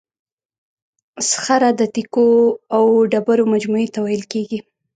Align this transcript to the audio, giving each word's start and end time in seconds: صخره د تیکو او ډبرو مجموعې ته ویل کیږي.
صخره 1.31 1.69
د 1.79 1.81
تیکو 1.95 2.27
او 2.75 2.83
ډبرو 3.11 3.45
مجموعې 3.53 3.87
ته 3.93 3.99
ویل 4.05 4.23
کیږي. 4.33 4.59